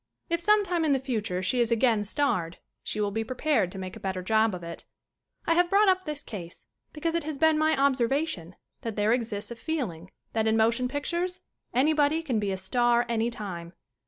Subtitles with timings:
[0.29, 3.95] If sometime in the future she is again starred she will be prepared to make
[3.95, 4.85] a better job of it.
[5.45, 9.51] I have brought up this case because it has been my observation that there exists
[9.51, 11.41] a feeling that in motion pictures
[11.71, 13.73] anybody can be a star anytime.